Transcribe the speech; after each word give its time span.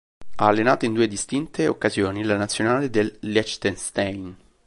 Ha 0.37 0.47
allenato 0.47 0.85
in 0.85 0.93
due 0.93 1.07
distinte 1.07 1.67
occasioni 1.67 2.23
la 2.23 2.35
Nazionale 2.35 2.89
del 2.89 3.17
Liechtenstein. 3.19 4.35